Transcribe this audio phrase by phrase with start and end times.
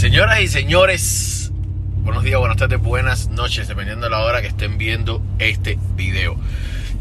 [0.00, 1.52] Señoras y señores,
[2.04, 6.36] buenos días, buenas tardes, buenas noches, dependiendo de la hora que estén viendo este video.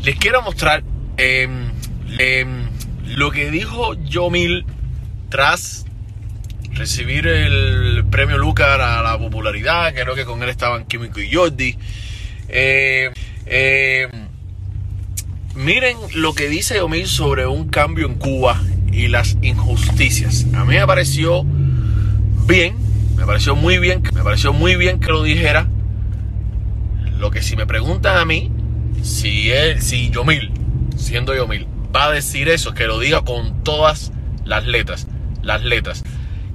[0.04, 0.84] Les quiero mostrar
[1.16, 1.72] em,
[2.18, 2.68] em,
[3.06, 4.66] lo que dijo Yomil
[5.30, 5.86] tras
[6.74, 11.78] recibir el premio Lucar a la popularidad, creo que con él estaban Químico y Jordi.
[12.50, 14.10] Eh,
[15.56, 18.62] miren lo que dice Yomil sobre un cambio en Cuba
[18.92, 20.48] y las injusticias.
[20.54, 21.46] A mí me pareció
[22.46, 22.89] bien,
[23.20, 25.68] me pareció muy bien, me pareció muy bien que lo dijera.
[27.18, 28.50] Lo que si me preguntan a mí,
[29.04, 30.54] si él, si Yomil,
[30.96, 34.14] siendo Yomil, va a decir eso, que lo diga con todas
[34.46, 35.08] las letras,
[35.42, 36.06] las letras.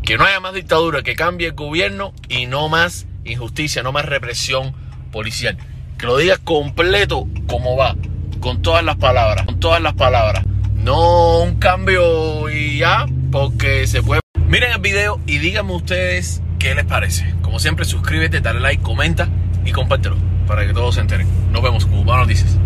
[0.03, 4.07] Que no haya más dictadura, que cambie el gobierno y no más injusticia, no más
[4.07, 4.73] represión
[5.13, 5.59] policial.
[5.99, 7.95] Que lo diga completo como va,
[8.41, 10.45] con todas las palabras, con todas las palabras.
[10.75, 14.21] No un cambio y ya, porque se puede.
[14.49, 17.35] Miren el video y díganme ustedes qué les parece.
[17.43, 19.29] Como siempre, suscríbete, dale like, comenta
[19.67, 21.29] y compártelo para que todos se enteren.
[21.53, 22.57] Nos vemos, Cuba Noticias.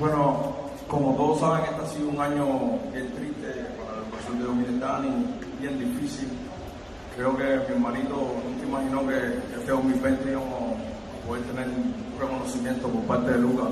[0.00, 0.56] Bueno,
[0.88, 2.46] como todos saben, este ha sido un año
[2.90, 5.10] bien triste para la educación de Dominicani,
[5.60, 6.28] bien difícil.
[7.14, 12.88] Creo que mi hermanito nunca imaginó que este 2020 íbamos a poder tener un reconocimiento
[12.88, 13.68] por parte de Lucas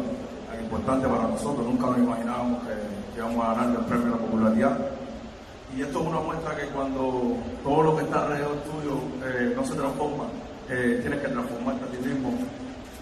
[0.51, 1.67] tan importante para nosotros.
[1.67, 2.90] Nunca nos imaginábamos que,
[3.21, 4.79] íbamos a ganar el premio de la popularidad.
[5.77, 9.65] Y esto es una muestra que cuando todo lo que está alrededor tuyo eh, no
[9.65, 10.25] se transforma,
[10.69, 12.33] eh, tienes que transformarte a ti mismo.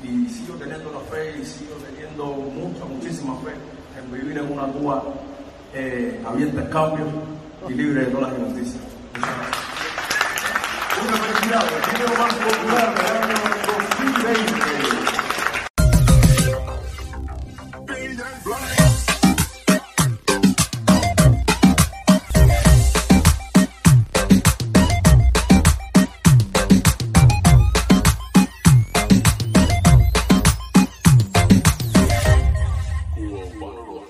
[0.03, 3.53] Y sigo teniendo la fe y sigo teniendo mucha, muchísima fe
[3.99, 5.03] en vivir en una Cuba
[5.73, 7.07] eh, abierta al cambio
[7.69, 8.83] y libre de todas las injusticias.
[11.01, 13.37] Una felicidad, el más popular del año
[14.25, 14.78] 2020.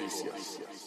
[0.08, 0.77] です。